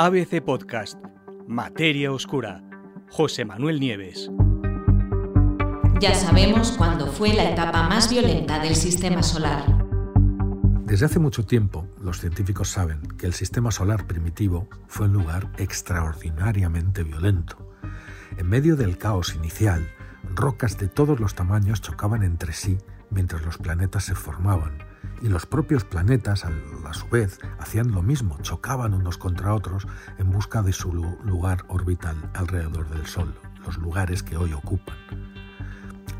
ABC 0.00 0.40
Podcast, 0.40 0.96
Materia 1.48 2.12
Oscura, 2.12 2.62
José 3.10 3.44
Manuel 3.44 3.80
Nieves. 3.80 4.30
Ya 6.00 6.14
sabemos 6.14 6.70
cuándo 6.78 7.08
fue 7.08 7.34
la 7.34 7.50
etapa 7.50 7.82
más 7.88 8.08
violenta 8.08 8.60
del 8.60 8.76
sistema 8.76 9.24
solar. 9.24 9.64
Desde 10.84 11.06
hace 11.06 11.18
mucho 11.18 11.44
tiempo, 11.46 11.88
los 12.00 12.20
científicos 12.20 12.68
saben 12.68 13.00
que 13.18 13.26
el 13.26 13.34
sistema 13.34 13.72
solar 13.72 14.06
primitivo 14.06 14.68
fue 14.86 15.06
un 15.06 15.14
lugar 15.14 15.50
extraordinariamente 15.58 17.02
violento. 17.02 17.74
En 18.36 18.48
medio 18.48 18.76
del 18.76 18.98
caos 18.98 19.34
inicial, 19.34 19.84
rocas 20.32 20.78
de 20.78 20.86
todos 20.86 21.18
los 21.18 21.34
tamaños 21.34 21.80
chocaban 21.80 22.22
entre 22.22 22.52
sí 22.52 22.78
mientras 23.10 23.42
los 23.42 23.58
planetas 23.58 24.04
se 24.04 24.14
formaban, 24.14 24.78
y 25.20 25.28
los 25.28 25.46
propios 25.46 25.84
planetas, 25.84 26.44
a 26.44 26.94
su 26.94 27.08
vez, 27.08 27.40
hacían 27.58 27.92
lo 27.92 28.02
mismo, 28.02 28.38
chocaban 28.40 28.94
unos 28.94 29.18
contra 29.18 29.54
otros 29.54 29.86
en 30.18 30.30
busca 30.30 30.62
de 30.62 30.72
su 30.72 30.92
lugar 30.92 31.64
orbital 31.68 32.30
alrededor 32.34 32.88
del 32.90 33.06
Sol, 33.06 33.34
los 33.64 33.78
lugares 33.78 34.22
que 34.22 34.36
hoy 34.36 34.52
ocupan. 34.52 34.96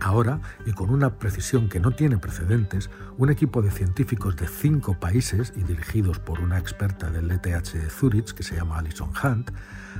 Ahora, 0.00 0.40
y 0.64 0.72
con 0.72 0.90
una 0.90 1.18
precisión 1.18 1.68
que 1.68 1.80
no 1.80 1.90
tiene 1.90 2.18
precedentes, 2.18 2.88
un 3.16 3.30
equipo 3.30 3.62
de 3.62 3.70
científicos 3.70 4.36
de 4.36 4.46
cinco 4.46 4.98
países 4.98 5.52
y 5.56 5.62
dirigidos 5.62 6.20
por 6.20 6.40
una 6.40 6.58
experta 6.58 7.10
del 7.10 7.30
ETH 7.30 7.42
de 7.42 7.90
Zurich 7.90 8.32
que 8.32 8.44
se 8.44 8.54
llama 8.54 8.78
Alison 8.78 9.10
Hunt, 9.22 9.50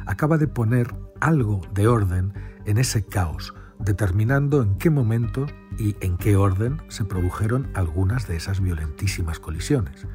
acaba 0.06 0.38
de 0.38 0.47
poner 0.47 0.95
algo 1.20 1.62
de 1.74 1.88
orden 1.88 2.33
en 2.64 2.78
ese 2.78 3.05
caos, 3.05 3.55
determinando 3.78 4.62
en 4.62 4.77
qué 4.77 4.91
momento 4.91 5.46
y 5.78 5.96
en 6.00 6.16
qué 6.16 6.36
orden 6.36 6.82
se 6.88 7.05
produjeron 7.05 7.70
algunas 7.74 8.27
de 8.27 8.36
esas 8.36 8.60
violentísimas 8.60 9.38
colisiones. 9.38 10.06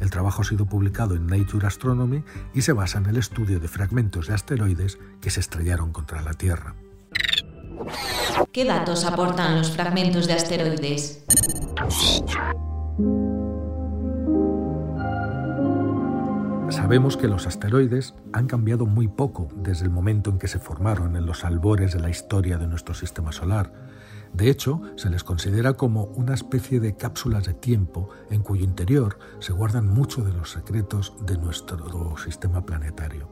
El 0.00 0.10
trabajo 0.10 0.42
ha 0.42 0.44
sido 0.44 0.66
publicado 0.66 1.14
en 1.14 1.26
Nature 1.26 1.66
Astronomy 1.66 2.24
y 2.54 2.62
se 2.62 2.72
basa 2.72 2.98
en 2.98 3.06
el 3.06 3.16
estudio 3.16 3.60
de 3.60 3.68
fragmentos 3.68 4.26
de 4.26 4.34
asteroides 4.34 4.98
que 5.20 5.30
se 5.30 5.40
estrellaron 5.40 5.92
contra 5.92 6.22
la 6.22 6.34
Tierra. 6.34 6.74
¿Qué 8.52 8.64
datos 8.64 9.04
aportan 9.04 9.56
los 9.56 9.70
fragmentos 9.70 10.26
de 10.26 10.34
asteroides? 10.34 11.24
Sabemos 16.72 17.18
que 17.18 17.28
los 17.28 17.46
asteroides 17.46 18.14
han 18.32 18.46
cambiado 18.46 18.86
muy 18.86 19.06
poco 19.06 19.48
desde 19.56 19.84
el 19.84 19.90
momento 19.90 20.30
en 20.30 20.38
que 20.38 20.48
se 20.48 20.58
formaron 20.58 21.16
en 21.16 21.26
los 21.26 21.44
albores 21.44 21.92
de 21.92 22.00
la 22.00 22.08
historia 22.08 22.56
de 22.56 22.66
nuestro 22.66 22.94
sistema 22.94 23.30
solar. 23.30 23.70
De 24.32 24.48
hecho, 24.48 24.80
se 24.96 25.10
les 25.10 25.22
considera 25.22 25.74
como 25.74 26.04
una 26.04 26.32
especie 26.32 26.80
de 26.80 26.96
cápsulas 26.96 27.44
de 27.44 27.52
tiempo 27.52 28.08
en 28.30 28.42
cuyo 28.42 28.64
interior 28.64 29.18
se 29.38 29.52
guardan 29.52 29.86
muchos 29.86 30.24
de 30.24 30.32
los 30.32 30.50
secretos 30.50 31.12
de 31.26 31.36
nuestro 31.36 32.16
sistema 32.16 32.64
planetario. 32.64 33.28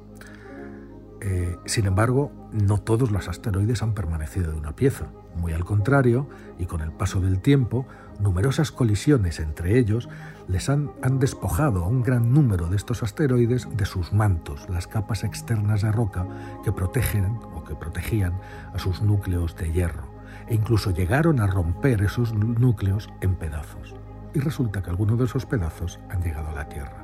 Eh, 1.20 1.58
sin 1.66 1.86
embargo, 1.86 2.32
no 2.52 2.78
todos 2.78 3.10
los 3.10 3.28
asteroides 3.28 3.82
han 3.82 3.92
permanecido 3.94 4.52
de 4.52 4.58
una 4.58 4.74
pieza. 4.74 5.06
Muy 5.36 5.52
al 5.52 5.64
contrario, 5.64 6.28
y 6.58 6.66
con 6.66 6.80
el 6.80 6.92
paso 6.92 7.20
del 7.20 7.40
tiempo, 7.40 7.86
numerosas 8.18 8.72
colisiones 8.72 9.38
entre 9.38 9.78
ellos 9.78 10.08
les 10.48 10.68
han, 10.68 10.90
han, 11.02 11.18
despojado 11.18 11.84
a 11.84 11.88
un 11.88 12.02
gran 12.02 12.32
número 12.32 12.68
de 12.68 12.76
estos 12.76 13.02
asteroides 13.02 13.68
de 13.76 13.84
sus 13.84 14.12
mantos, 14.12 14.68
las 14.68 14.86
capas 14.86 15.22
externas 15.22 15.82
de 15.82 15.92
roca 15.92 16.26
que 16.64 16.72
protegen 16.72 17.38
o 17.54 17.64
que 17.64 17.74
protegían 17.74 18.32
a 18.74 18.78
sus 18.78 19.02
núcleos 19.02 19.54
de 19.56 19.72
hierro, 19.72 20.08
e 20.48 20.54
incluso 20.54 20.90
llegaron 20.90 21.40
a 21.40 21.46
romper 21.46 22.02
esos 22.02 22.34
núcleos 22.34 23.08
en 23.20 23.36
pedazos. 23.36 23.94
Y 24.34 24.40
resulta 24.40 24.82
que 24.82 24.90
algunos 24.90 25.18
de 25.18 25.24
esos 25.24 25.46
pedazos 25.46 26.00
han 26.08 26.22
llegado 26.22 26.48
a 26.48 26.54
la 26.54 26.68
Tierra. 26.68 26.99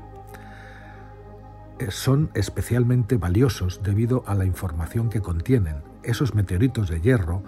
Eh, 1.78 1.90
son 1.90 2.30
especialmente 2.34 3.16
valiosos 3.16 3.82
debido 3.82 4.24
a 4.26 4.34
la 4.34 4.46
información 4.46 5.10
que 5.10 5.20
contienen. 5.20 5.82
Esos 6.02 6.34
meteoritos 6.34 6.88
de 6.88 7.00
hierro, 7.00 7.42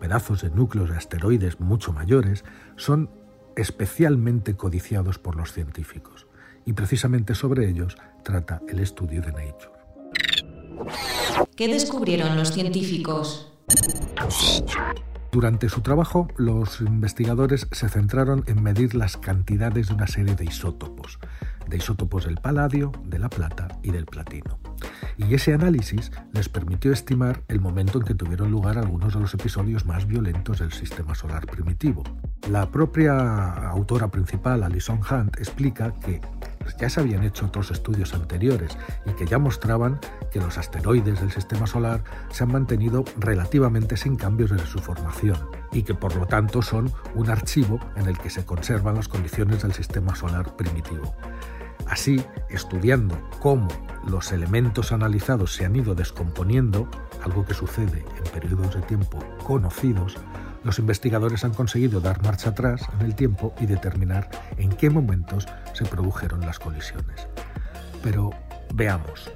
pedazos 0.00 0.40
de 0.40 0.50
núcleos 0.50 0.90
de 0.90 0.96
asteroides 0.96 1.60
mucho 1.60 1.92
mayores, 1.92 2.44
son 2.76 3.10
especialmente 3.56 4.56
codiciados 4.56 5.18
por 5.18 5.36
los 5.36 5.52
científicos. 5.52 6.26
Y 6.64 6.72
precisamente 6.72 7.34
sobre 7.34 7.68
ellos 7.68 7.96
trata 8.22 8.62
el 8.68 8.80
estudio 8.80 9.20
de 9.20 9.32
Nature. 9.32 9.74
¿Qué 11.54 11.68
descubrieron 11.68 12.36
los 12.36 12.52
científicos? 12.52 13.52
Durante 15.34 15.68
su 15.68 15.80
trabajo, 15.80 16.28
los 16.36 16.80
investigadores 16.80 17.66
se 17.72 17.88
centraron 17.88 18.44
en 18.46 18.62
medir 18.62 18.94
las 18.94 19.16
cantidades 19.16 19.88
de 19.88 19.94
una 19.94 20.06
serie 20.06 20.36
de 20.36 20.44
isótopos, 20.44 21.18
de 21.66 21.76
isótopos 21.76 22.26
del 22.26 22.36
paladio, 22.36 22.92
de 23.04 23.18
la 23.18 23.28
plata 23.28 23.66
y 23.82 23.90
del 23.90 24.06
platino. 24.06 24.60
Y 25.18 25.34
ese 25.34 25.52
análisis 25.52 26.12
les 26.32 26.48
permitió 26.48 26.92
estimar 26.92 27.42
el 27.48 27.60
momento 27.60 27.98
en 27.98 28.04
que 28.04 28.14
tuvieron 28.14 28.52
lugar 28.52 28.78
algunos 28.78 29.14
de 29.14 29.18
los 29.18 29.34
episodios 29.34 29.86
más 29.86 30.06
violentos 30.06 30.60
del 30.60 30.72
sistema 30.72 31.16
solar 31.16 31.46
primitivo. 31.46 32.04
La 32.48 32.70
propia 32.70 33.54
autora 33.70 34.12
principal, 34.12 34.62
Alison 34.62 35.00
Hunt, 35.00 35.36
explica 35.40 35.94
que 35.94 36.20
ya 36.78 36.88
se 36.88 37.00
habían 37.00 37.24
hecho 37.24 37.46
otros 37.46 37.70
estudios 37.70 38.14
anteriores 38.14 38.76
y 39.06 39.12
que 39.12 39.26
ya 39.26 39.38
mostraban 39.38 39.98
que 40.30 40.40
los 40.40 40.58
asteroides 40.58 41.20
del 41.20 41.30
sistema 41.30 41.66
solar 41.66 42.02
se 42.30 42.44
han 42.44 42.52
mantenido 42.52 43.04
relativamente 43.18 43.96
sin 43.96 44.16
cambios 44.16 44.50
desde 44.50 44.66
su 44.66 44.78
formación 44.78 45.38
y 45.72 45.82
que 45.82 45.94
por 45.94 46.16
lo 46.16 46.26
tanto 46.26 46.62
son 46.62 46.92
un 47.14 47.30
archivo 47.30 47.78
en 47.96 48.06
el 48.06 48.18
que 48.18 48.30
se 48.30 48.44
conservan 48.44 48.96
las 48.96 49.08
condiciones 49.08 49.62
del 49.62 49.72
sistema 49.72 50.14
solar 50.14 50.56
primitivo. 50.56 51.14
Así, 51.88 52.24
estudiando 52.48 53.18
cómo 53.40 53.68
los 54.08 54.32
elementos 54.32 54.92
analizados 54.92 55.54
se 55.54 55.64
han 55.64 55.76
ido 55.76 55.94
descomponiendo, 55.94 56.88
algo 57.22 57.44
que 57.44 57.54
sucede 57.54 58.04
en 58.16 58.32
periodos 58.32 58.74
de 58.74 58.82
tiempo 58.82 59.18
conocidos, 59.44 60.16
los 60.64 60.78
investigadores 60.78 61.44
han 61.44 61.52
conseguido 61.52 62.00
dar 62.00 62.22
marcha 62.22 62.50
atrás 62.50 62.82
en 62.98 63.06
el 63.06 63.14
tiempo 63.14 63.54
y 63.60 63.66
determinar 63.66 64.28
en 64.56 64.70
qué 64.70 64.90
momentos 64.90 65.46
se 65.74 65.84
produjeron 65.84 66.40
las 66.40 66.58
colisiones. 66.58 67.28
Pero 68.02 68.30
veamos, 68.74 69.30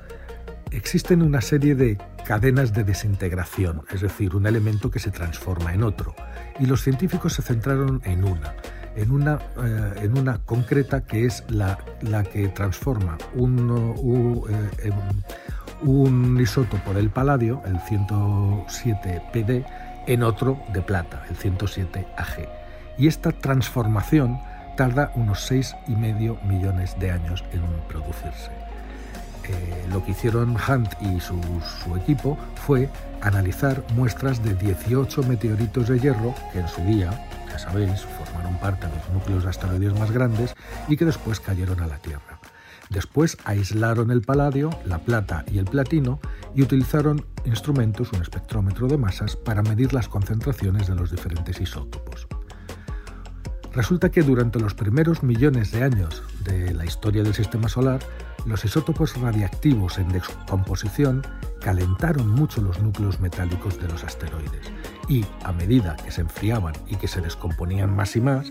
existen 0.70 1.22
una 1.22 1.40
serie 1.40 1.74
de 1.74 1.98
cadenas 2.26 2.72
de 2.72 2.84
desintegración, 2.84 3.82
es 3.90 4.00
decir, 4.00 4.34
un 4.34 4.46
elemento 4.46 4.90
que 4.90 4.98
se 4.98 5.10
transforma 5.10 5.72
en 5.72 5.82
otro, 5.82 6.14
y 6.58 6.66
los 6.66 6.82
científicos 6.82 7.34
se 7.34 7.42
centraron 7.42 8.02
en 8.04 8.24
una, 8.24 8.54
en 8.96 9.10
una, 9.10 9.38
eh, 9.62 10.00
en 10.02 10.18
una 10.18 10.38
concreta 10.38 11.02
que 11.02 11.24
es 11.24 11.44
la, 11.48 11.78
la 12.02 12.24
que 12.24 12.48
transforma 12.48 13.16
un, 13.34 14.44
eh, 14.82 14.90
un 15.82 16.38
isótopo 16.40 16.92
del 16.92 17.10
paladio, 17.10 17.62
el 17.64 17.78
107PD, 17.78 19.64
en 20.08 20.22
otro 20.22 20.58
de 20.72 20.80
plata, 20.80 21.22
el 21.28 21.36
107 21.36 22.06
AG. 22.16 22.48
Y 22.96 23.06
esta 23.06 23.30
transformación 23.30 24.40
tarda 24.76 25.12
unos 25.14 25.50
6,5 25.50 26.42
millones 26.44 26.98
de 26.98 27.12
años 27.12 27.44
en 27.52 27.62
producirse. 27.88 28.50
Eh, 29.44 29.86
lo 29.90 30.04
que 30.04 30.10
hicieron 30.10 30.56
Hunt 30.56 30.92
y 31.00 31.20
su, 31.20 31.40
su, 31.82 31.96
equipo 31.96 32.36
fue 32.66 32.90
analizar 33.22 33.82
muestras 33.94 34.42
de 34.42 34.54
18 34.54 35.22
meteoritos 35.22 35.88
de 35.88 35.98
hierro 35.98 36.34
que 36.52 36.60
en 36.60 36.68
su 36.68 36.82
día, 36.82 37.10
ya 37.50 37.58
sabéis, 37.58 38.02
formaron 38.02 38.56
parte 38.58 38.86
de 38.86 38.94
los 38.94 39.08
núcleos 39.10 39.44
de 39.44 39.50
asteroides 39.50 39.98
más 39.98 40.10
grandes 40.10 40.54
y 40.86 40.96
que 40.96 41.06
después 41.06 41.40
cayeron 41.40 41.80
a 41.80 41.86
la 41.86 41.96
Tierra. 41.98 42.38
Después 42.90 43.36
aislaron 43.44 44.10
el 44.10 44.22
paladio, 44.22 44.70
la 44.86 44.98
plata 44.98 45.44
y 45.50 45.58
el 45.58 45.66
platino 45.66 46.20
y 46.54 46.62
utilizaron 46.62 47.24
instrumentos, 47.44 48.12
un 48.12 48.22
espectrómetro 48.22 48.88
de 48.88 48.96
masas, 48.96 49.36
para 49.36 49.62
medir 49.62 49.92
las 49.92 50.08
concentraciones 50.08 50.86
de 50.86 50.94
los 50.94 51.10
diferentes 51.10 51.60
isótopos. 51.60 52.26
Resulta 53.72 54.10
que 54.10 54.22
durante 54.22 54.58
los 54.58 54.74
primeros 54.74 55.22
millones 55.22 55.70
de 55.70 55.84
años 55.84 56.22
de 56.44 56.72
la 56.74 56.84
historia 56.84 57.22
del 57.22 57.34
Sistema 57.34 57.68
Solar, 57.68 58.00
los 58.46 58.64
isótopos 58.64 59.16
radiactivos 59.20 59.98
en 59.98 60.08
descomposición 60.08 61.22
calentaron 61.60 62.28
mucho 62.28 62.62
los 62.62 62.80
núcleos 62.80 63.20
metálicos 63.20 63.78
de 63.80 63.88
los 63.88 64.04
asteroides 64.04 64.72
y 65.08 65.26
a 65.44 65.52
medida 65.52 65.96
que 65.96 66.10
se 66.10 66.22
enfriaban 66.22 66.74
y 66.86 66.96
que 66.96 67.08
se 67.08 67.20
descomponían 67.20 67.94
más 67.94 68.16
y 68.16 68.20
más, 68.20 68.50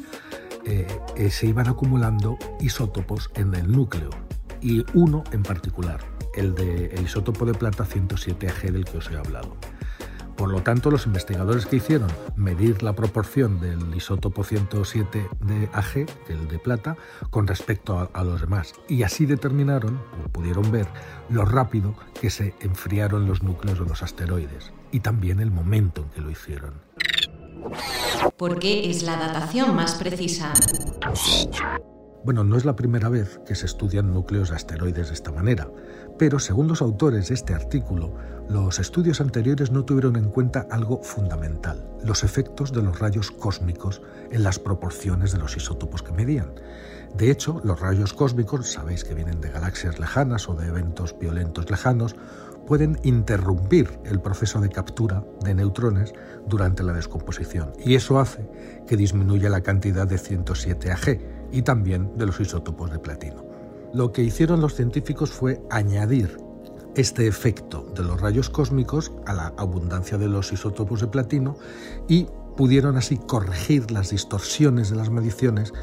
eh, 0.66 0.88
eh, 1.16 1.32
se 1.32 1.48
iban 1.48 1.68
acumulando 1.68 2.38
isótopos 2.60 3.32
en 3.36 3.56
el 3.56 3.72
núcleo 3.72 4.27
y 4.62 4.86
uno 4.94 5.24
en 5.32 5.44
particular, 5.44 6.00
el, 6.36 6.56
de, 6.56 6.88
el 6.88 7.04
isótopo 7.04 7.46
de 7.46 7.54
plata 7.54 7.86
107Ag 7.86 8.72
del 8.72 8.86
que 8.86 8.98
os 8.98 9.10
he 9.10 9.18
hablado. 9.18 9.58
Por 10.36 10.50
lo 10.50 10.62
tanto, 10.62 10.92
los 10.92 11.08
investigadores 11.08 11.66
que 11.66 11.78
hicieron 11.78 12.10
medir 12.36 12.84
la 12.84 12.94
proporción 12.94 13.60
del 13.60 13.96
isótopo 13.96 14.44
107 14.44 15.28
de 15.42 15.70
Ag, 15.74 16.06
el 16.30 16.48
de 16.48 16.60
plata, 16.60 16.96
con 17.32 17.48
respecto 17.48 17.98
a, 17.98 18.10
a, 18.14 18.24
los 18.24 18.42
demás. 18.42 18.74
Y 18.88 19.02
así 19.02 19.26
determinaron, 19.26 20.00
o 20.24 20.30
pudieron 20.30 20.72
ver, 20.72 20.88
lo 21.30 21.44
rápido 21.44 21.96
que 22.22 22.30
se 22.30 22.54
enfriaron 22.60 23.28
los 23.28 23.42
núcleos 23.42 23.80
de 23.80 23.86
los 23.86 24.04
asteroides 24.04 24.72
y 24.92 25.00
también 25.00 25.40
el 25.40 25.50
momento 25.50 26.02
en 26.02 26.10
que 26.10 26.22
lo 26.22 26.30
hicieron. 26.30 26.74
¿Por 28.38 28.60
qué 28.60 28.90
es 28.90 29.04
la 29.04 29.18
datación 29.18 29.76
más 29.76 29.96
precisa? 29.96 30.54
Bueno, 32.28 32.44
no 32.44 32.58
es 32.58 32.66
la 32.66 32.76
primera 32.76 33.08
vez 33.08 33.40
que 33.46 33.56
se 33.56 33.66
estudian 33.66 34.14
núcleos 34.14 34.50
de 34.50 34.58
asteroides 34.58 35.08
de 35.08 35.14
esta 35.14 35.32
manera, 35.32 35.70
pero 36.20 36.40
según 36.40 36.68
los 36.68 36.82
autores 36.82 37.30
de 37.30 37.36
este 37.36 37.54
artículo, 37.54 38.14
los 38.50 38.80
estudios 38.80 39.22
anteriores 39.22 39.72
no 39.72 39.86
tuvieron 39.86 40.18
en 40.18 40.30
cuenta 40.30 40.68
algo 40.70 41.02
fundamental, 41.02 41.88
los 42.04 42.26
efectos 42.26 42.74
de 42.74 42.82
los 42.82 43.00
rayos 43.00 43.32
cósmicos 43.32 44.02
en 44.30 44.44
las 44.44 44.60
proporciones 44.60 45.32
de 45.32 45.38
los 45.38 45.56
isótopos 45.56 46.04
que 46.04 46.12
medían. 46.12 46.52
De 47.16 47.32
hecho, 47.32 47.62
los 47.64 47.80
rayos 47.80 48.12
cósmicos, 48.12 48.74
sabéis 48.74 49.06
que 49.06 49.14
vienen 49.14 49.40
de 49.40 49.50
galaxias 49.50 49.98
lejanas 49.98 50.50
o 50.50 50.54
de 50.54 50.68
eventos 50.68 51.18
violentos 51.18 51.72
lejanos, 51.72 52.18
pueden 52.68 53.00
interrumpir 53.04 54.02
el 54.04 54.20
proceso 54.20 54.60
de 54.60 54.68
captura 54.68 55.24
de 55.46 55.56
neutrones 55.56 56.14
durante 56.46 56.84
la 56.84 56.92
descomposición 56.92 57.72
y 57.80 57.96
eso 57.96 58.20
hace 58.20 58.46
que 58.86 58.98
disminuya 58.98 59.50
la 59.50 59.62
cantidad 59.62 60.06
de 60.06 60.18
107 60.18 60.92
Ag 60.92 61.37
y 61.52 61.62
también 61.62 62.18
de 62.18 62.26
los 62.26 62.40
isótopos 62.40 62.92
de 62.92 63.00
platino. 63.00 63.46
Lo 63.94 64.12
que 64.12 64.24
hicieron 64.24 64.62
los 64.62 64.76
científicos 64.76 65.32
fue 65.32 65.62
añadir 65.70 66.38
este 66.96 67.28
efecto 67.28 67.86
de 67.96 68.04
los 68.04 68.20
rayos 68.20 68.50
cósmicos 68.50 69.12
a 69.26 69.34
la 69.34 69.54
abundancia 69.58 70.18
de 70.18 70.28
los 70.28 70.52
isótopos 70.52 71.02
de 71.02 71.08
platino 71.08 71.56
y 72.08 72.28
pudieron 72.56 72.98
así 72.98 73.18
corregir 73.18 73.92
las 73.92 74.10
distorsiones 74.10 74.90
de 74.90 74.96
las 74.96 75.10
mediciones 75.10 75.74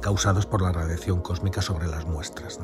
causadas 0.00 0.46
por 0.46 0.62
la 0.62 0.72
radiación 0.72 1.20
cósmica 1.20 1.60
sobre 1.60 1.88
las 1.88 2.06
muestras. 2.06 2.60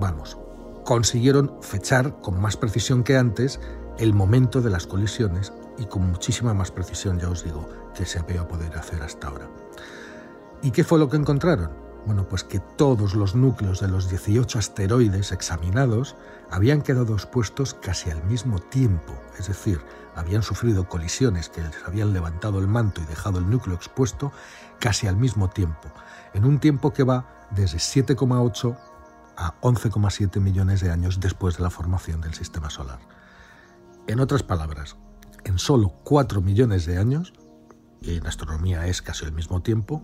Vamos, 0.00 0.38
consiguieron 0.84 1.58
fechar 1.60 2.18
con 2.20 2.40
más 2.40 2.56
precisión 2.56 3.04
que 3.04 3.16
antes 3.16 3.60
el 3.98 4.14
momento 4.14 4.60
de 4.62 4.70
las 4.70 4.86
colisiones 4.86 5.52
y 5.78 5.84
con 5.84 6.10
muchísima 6.10 6.54
más 6.54 6.70
precisión, 6.70 7.20
ya 7.20 7.28
os 7.28 7.44
digo, 7.44 7.68
que 7.94 8.06
se 8.06 8.18
había 8.18 8.48
podido 8.48 8.78
hacer 8.78 9.02
hasta 9.02 9.28
ahora. 9.28 9.48
¿Y 10.62 10.70
qué 10.70 10.84
fue 10.84 11.00
lo 11.00 11.08
que 11.08 11.16
encontraron? 11.16 11.70
Bueno, 12.06 12.28
pues 12.28 12.44
que 12.44 12.60
todos 12.60 13.14
los 13.14 13.34
núcleos 13.34 13.80
de 13.80 13.88
los 13.88 14.08
18 14.08 14.58
asteroides 14.60 15.32
examinados 15.32 16.14
habían 16.50 16.82
quedado 16.82 17.14
expuestos 17.14 17.74
casi 17.74 18.10
al 18.10 18.22
mismo 18.24 18.60
tiempo, 18.60 19.12
es 19.38 19.48
decir, 19.48 19.80
habían 20.14 20.42
sufrido 20.42 20.88
colisiones 20.88 21.48
que 21.48 21.62
les 21.62 21.84
habían 21.84 22.12
levantado 22.12 22.60
el 22.60 22.68
manto 22.68 23.00
y 23.00 23.06
dejado 23.06 23.38
el 23.38 23.50
núcleo 23.50 23.74
expuesto 23.74 24.32
casi 24.78 25.08
al 25.08 25.16
mismo 25.16 25.48
tiempo, 25.48 25.92
en 26.32 26.44
un 26.44 26.60
tiempo 26.60 26.92
que 26.92 27.04
va 27.04 27.48
desde 27.50 27.78
7,8 27.78 28.76
a 29.36 29.60
11,7 29.62 30.40
millones 30.40 30.80
de 30.80 30.90
años 30.90 31.18
después 31.18 31.56
de 31.56 31.64
la 31.64 31.70
formación 31.70 32.20
del 32.20 32.34
Sistema 32.34 32.70
Solar. 32.70 33.00
En 34.06 34.20
otras 34.20 34.42
palabras, 34.42 34.96
en 35.44 35.58
solo 35.58 35.94
4 36.04 36.40
millones 36.40 36.86
de 36.86 36.98
años, 36.98 37.32
y 38.00 38.16
en 38.16 38.26
astronomía 38.26 38.86
es 38.86 39.00
casi 39.00 39.24
el 39.24 39.32
mismo 39.32 39.62
tiempo, 39.62 40.02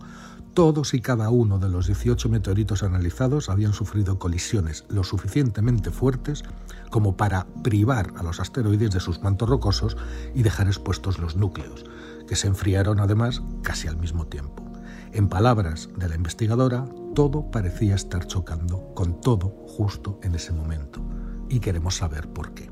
todos 0.59 0.93
y 0.93 0.99
cada 0.99 1.29
uno 1.29 1.57
de 1.57 1.69
los 1.69 1.85
18 1.87 2.27
meteoritos 2.27 2.83
analizados 2.83 3.47
habían 3.47 3.71
sufrido 3.71 4.19
colisiones 4.19 4.83
lo 4.89 5.05
suficientemente 5.05 5.89
fuertes 5.89 6.43
como 6.89 7.15
para 7.15 7.47
privar 7.63 8.11
a 8.17 8.23
los 8.23 8.41
asteroides 8.41 8.91
de 8.91 8.99
sus 8.99 9.21
mantos 9.21 9.47
rocosos 9.47 9.95
y 10.35 10.43
dejar 10.43 10.67
expuestos 10.67 11.17
los 11.17 11.37
núcleos, 11.37 11.85
que 12.27 12.35
se 12.35 12.47
enfriaron 12.47 12.99
además 12.99 13.41
casi 13.63 13.87
al 13.87 13.95
mismo 13.95 14.27
tiempo. 14.27 14.69
En 15.13 15.29
palabras 15.29 15.87
de 15.95 16.09
la 16.09 16.15
investigadora, 16.15 16.83
todo 17.15 17.49
parecía 17.51 17.95
estar 17.95 18.27
chocando 18.27 18.93
con 18.95 19.21
todo 19.21 19.63
justo 19.65 20.19
en 20.23 20.35
ese 20.35 20.51
momento. 20.51 21.01
Y 21.47 21.61
queremos 21.61 21.95
saber 21.95 22.27
por 22.27 22.53
qué. 22.53 22.69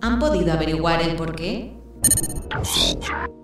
¿Han 0.00 0.18
podido 0.18 0.50
averiguar 0.54 1.02
el 1.02 1.14
por 1.16 1.36
qué? 1.36 1.83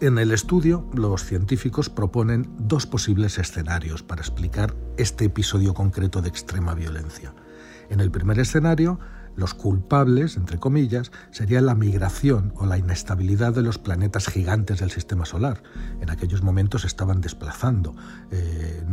En 0.00 0.18
el 0.18 0.32
estudio, 0.32 0.88
los 0.94 1.24
científicos 1.24 1.90
proponen 1.90 2.48
dos 2.58 2.86
posibles 2.86 3.38
escenarios 3.38 4.02
para 4.02 4.22
explicar 4.22 4.74
este 4.96 5.26
episodio 5.26 5.74
concreto 5.74 6.22
de 6.22 6.28
extrema 6.30 6.74
violencia. 6.74 7.34
En 7.90 8.00
el 8.00 8.10
primer 8.10 8.38
escenario, 8.38 8.98
los 9.36 9.54
culpables, 9.54 10.36
entre 10.36 10.58
comillas, 10.58 11.12
serían 11.30 11.66
la 11.66 11.74
migración 11.74 12.52
o 12.56 12.66
la 12.66 12.78
inestabilidad 12.78 13.54
de 13.54 13.62
los 13.62 13.78
planetas 13.78 14.26
gigantes 14.26 14.80
del 14.80 14.90
sistema 14.90 15.24
solar. 15.24 15.62
En 16.00 16.10
aquellos 16.10 16.42
momentos 16.42 16.84
estaban 16.84 17.20
desplazando, 17.20 17.94
eh, 18.30 18.84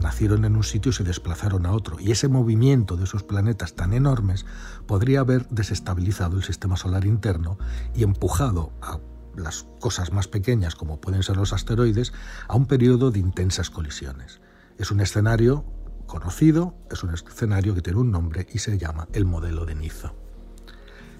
nacieron 0.00 0.44
en 0.44 0.56
un 0.56 0.64
sitio 0.64 0.90
y 0.90 0.94
se 0.94 1.04
desplazaron 1.04 1.66
a 1.66 1.72
otro. 1.72 1.98
Y 2.00 2.10
ese 2.10 2.28
movimiento 2.28 2.96
de 2.96 3.04
esos 3.04 3.22
planetas 3.22 3.74
tan 3.74 3.92
enormes 3.92 4.46
podría 4.86 5.20
haber 5.20 5.48
desestabilizado 5.48 6.36
el 6.36 6.42
sistema 6.42 6.76
solar 6.76 7.04
interno 7.04 7.58
y 7.94 8.02
empujado 8.02 8.72
a 8.80 8.98
las 9.36 9.66
cosas 9.80 10.12
más 10.12 10.28
pequeñas, 10.28 10.74
como 10.74 11.00
pueden 11.00 11.22
ser 11.22 11.36
los 11.36 11.52
asteroides, 11.52 12.12
a 12.48 12.56
un 12.56 12.66
periodo 12.66 13.10
de 13.10 13.18
intensas 13.18 13.70
colisiones. 13.70 14.40
Es 14.78 14.90
un 14.90 15.00
escenario 15.00 15.64
conocido, 16.06 16.74
es 16.90 17.02
un 17.02 17.12
escenario 17.12 17.74
que 17.74 17.82
tiene 17.82 18.00
un 18.00 18.10
nombre 18.10 18.46
y 18.52 18.58
se 18.58 18.78
llama 18.78 19.08
el 19.12 19.24
modelo 19.24 19.64
de 19.64 19.74
Niza. 19.74 20.12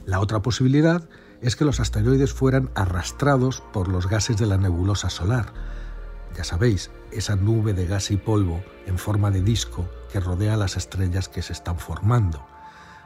La 0.05 0.21
otra 0.21 0.41
posibilidad 0.41 1.09
es 1.41 1.57
que 1.57 1.65
los 1.65 1.81
asteroides 1.81 2.33
fueran 2.33 2.71
arrastrados 2.75 3.61
por 3.73 3.89
los 3.89 4.09
gases 4.09 4.37
de 4.37 4.47
la 4.47 4.57
nebulosa 4.57 5.11
solar. 5.11 5.53
Ya 6.37 6.45
sabéis, 6.45 6.91
esa 7.11 7.37
nube 7.37 7.73
de 7.73 7.87
gas 7.87 8.11
y 8.11 8.17
polvo 8.17 8.63
en 8.87 8.99
forma 8.99 9.31
de 9.31 9.43
disco 9.43 9.89
que 10.13 10.21
rodea 10.21 10.57
las 10.57 10.77
estrellas 10.77 11.29
que 11.29 11.43
se 11.43 11.53
están 11.53 11.79
formando. 11.79 12.47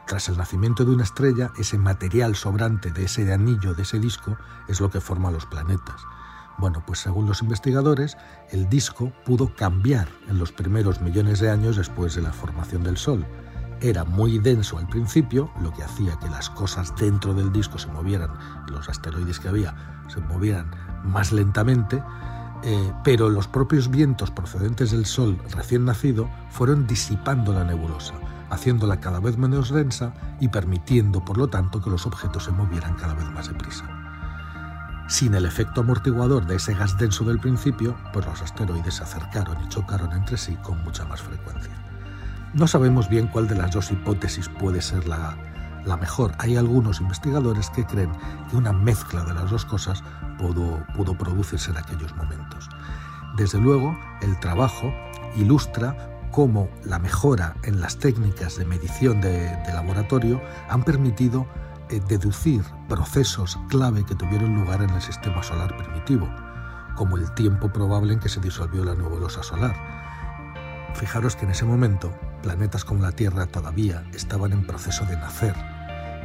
Tras 0.07 0.29
el 0.29 0.37
nacimiento 0.37 0.83
de 0.85 0.91
una 0.91 1.03
estrella, 1.03 1.51
ese 1.57 1.77
material 1.77 2.35
sobrante 2.35 2.91
de 2.91 3.05
ese 3.05 3.31
anillo, 3.31 3.73
de 3.73 3.83
ese 3.83 3.99
disco, 3.99 4.37
es 4.67 4.81
lo 4.81 4.89
que 4.89 5.01
forma 5.01 5.31
los 5.31 5.45
planetas. 5.45 6.01
Bueno, 6.61 6.83
pues 6.85 6.99
según 6.99 7.25
los 7.25 7.41
investigadores, 7.41 8.17
el 8.51 8.69
disco 8.69 9.11
pudo 9.25 9.55
cambiar 9.55 10.07
en 10.29 10.37
los 10.37 10.51
primeros 10.51 11.01
millones 11.01 11.39
de 11.39 11.49
años 11.49 11.75
después 11.75 12.13
de 12.13 12.21
la 12.21 12.31
formación 12.31 12.83
del 12.83 12.97
Sol. 12.97 13.25
Era 13.81 14.03
muy 14.03 14.37
denso 14.37 14.77
al 14.77 14.87
principio, 14.87 15.51
lo 15.59 15.73
que 15.73 15.83
hacía 15.83 16.19
que 16.19 16.29
las 16.29 16.51
cosas 16.51 16.95
dentro 16.97 17.33
del 17.33 17.51
disco 17.51 17.79
se 17.79 17.87
movieran, 17.87 18.29
los 18.67 18.87
asteroides 18.89 19.39
que 19.39 19.47
había 19.47 20.03
se 20.07 20.21
movieran 20.21 20.69
más 21.03 21.31
lentamente, 21.31 22.03
eh, 22.63 22.93
pero 23.03 23.27
los 23.31 23.47
propios 23.47 23.89
vientos 23.89 24.29
procedentes 24.29 24.91
del 24.91 25.07
Sol 25.07 25.39
recién 25.55 25.85
nacido 25.85 26.29
fueron 26.51 26.85
disipando 26.85 27.53
la 27.53 27.63
nebulosa, 27.63 28.13
haciéndola 28.51 28.99
cada 28.99 29.19
vez 29.19 29.35
menos 29.35 29.71
densa 29.71 30.13
y 30.39 30.49
permitiendo, 30.49 31.25
por 31.25 31.39
lo 31.39 31.47
tanto, 31.47 31.81
que 31.81 31.89
los 31.89 32.05
objetos 32.05 32.43
se 32.43 32.51
movieran 32.51 32.93
cada 32.97 33.15
vez 33.15 33.25
más 33.31 33.47
deprisa. 33.47 34.00
Sin 35.11 35.35
el 35.35 35.45
efecto 35.45 35.81
amortiguador 35.81 36.45
de 36.45 36.55
ese 36.55 36.73
gas 36.73 36.97
denso 36.97 37.25
del 37.25 37.37
principio, 37.37 37.97
pues 38.13 38.25
los 38.25 38.41
asteroides 38.41 38.95
se 38.95 39.03
acercaron 39.03 39.61
y 39.61 39.67
chocaron 39.67 40.13
entre 40.13 40.37
sí 40.37 40.55
con 40.63 40.81
mucha 40.85 41.03
más 41.03 41.21
frecuencia. 41.21 41.73
No 42.53 42.65
sabemos 42.65 43.09
bien 43.09 43.27
cuál 43.27 43.49
de 43.49 43.55
las 43.55 43.71
dos 43.71 43.91
hipótesis 43.91 44.47
puede 44.47 44.81
ser 44.81 45.05
la, 45.09 45.35
mejor. 45.99 46.31
Hay 46.37 46.55
algunos 46.55 47.01
investigadores 47.01 47.69
que 47.71 47.85
creen 47.85 48.13
que 48.49 48.55
una 48.55 48.71
mezcla 48.71 49.25
de 49.25 49.33
las 49.33 49.51
dos 49.51 49.65
cosas 49.65 50.01
pudo, 50.37 51.17
producirse 51.17 51.71
en 51.71 51.77
aquellos 51.77 52.15
momentos. 52.15 52.69
Desde 53.35 53.59
luego, 53.59 53.93
el 54.21 54.39
trabajo 54.39 54.93
ilustra 55.35 56.21
cómo 56.31 56.69
la 56.85 56.99
mejora 56.99 57.57
en 57.63 57.81
las 57.81 57.97
técnicas 57.97 58.55
de 58.55 58.63
medición 58.63 59.19
de, 59.19 59.51
laboratorio 59.73 60.41
han 60.69 60.83
permitido 60.83 61.47
deducir 61.99 62.63
procesos 62.87 63.59
clave 63.69 64.05
que 64.05 64.15
tuvieron 64.15 64.55
lugar 64.55 64.81
en 64.81 64.89
el 64.91 65.01
sistema 65.01 65.43
solar 65.43 65.75
primitivo, 65.77 66.29
como 66.95 67.17
el 67.17 67.31
tiempo 67.33 67.71
probable 67.71 68.13
en 68.13 68.19
que 68.19 68.29
se 68.29 68.39
disolvió 68.39 68.83
la 68.85 68.95
nebulosa 68.95 69.43
solar. 69.43 69.75
Fijaros 70.93 71.35
que 71.35 71.45
en 71.45 71.51
ese 71.51 71.65
momento 71.65 72.13
planetas 72.41 72.85
como 72.85 73.01
la 73.01 73.11
Tierra 73.11 73.45
todavía 73.45 74.03
estaban 74.13 74.53
en 74.53 74.65
proceso 74.65 75.05
de 75.05 75.17
nacer. 75.17 75.55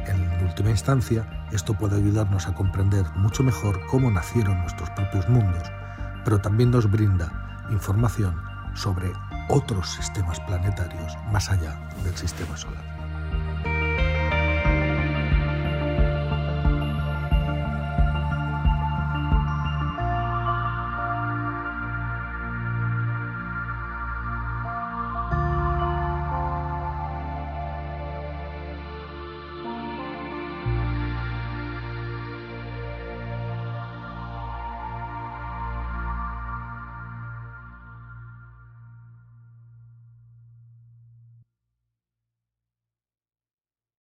En 0.07 0.45
última 0.45 0.69
instancia, 0.69 1.47
esto 1.51 1.73
puede 1.73 1.97
ayudarnos 1.97 2.47
a 2.47 2.53
comprender 2.53 3.05
mucho 3.15 3.43
mejor 3.43 3.79
cómo 3.87 4.09
nacieron 4.09 4.59
nuestros 4.61 4.89
propios 4.91 5.27
mundos, 5.29 5.63
pero 6.23 6.39
también 6.39 6.71
nos 6.71 6.89
brinda 6.89 7.65
información 7.71 8.35
sobre 8.73 9.11
otros 9.49 9.89
sistemas 9.89 10.39
planetarios 10.41 11.17
más 11.31 11.49
allá 11.49 11.89
del 12.03 12.15
sistema 12.15 12.55
solar. 12.55 13.06